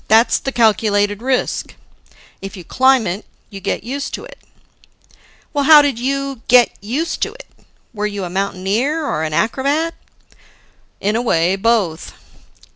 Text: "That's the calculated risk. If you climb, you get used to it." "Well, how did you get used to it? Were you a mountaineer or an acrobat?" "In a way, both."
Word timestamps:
"That's 0.07 0.39
the 0.39 0.51
calculated 0.51 1.21
risk. 1.21 1.75
If 2.41 2.57
you 2.57 2.63
climb, 2.63 3.05
you 3.51 3.59
get 3.59 3.83
used 3.83 4.15
to 4.15 4.25
it." 4.25 4.39
"Well, 5.53 5.65
how 5.65 5.83
did 5.83 5.99
you 5.99 6.41
get 6.47 6.71
used 6.83 7.21
to 7.21 7.33
it? 7.35 7.45
Were 7.93 8.07
you 8.07 8.23
a 8.23 8.29
mountaineer 8.31 9.05
or 9.05 9.21
an 9.21 9.35
acrobat?" 9.35 9.93
"In 10.99 11.15
a 11.15 11.21
way, 11.21 11.55
both." 11.55 12.15